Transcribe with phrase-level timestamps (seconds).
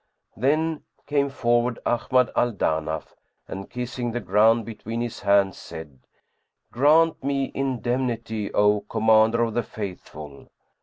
[0.35, 3.13] Then came forward Ahmad al Danaf
[3.47, 5.99] and, kissing the ground between his hands, said,
[6.71, 10.49] "Grant me indemnity, O Commander of the Faithful!"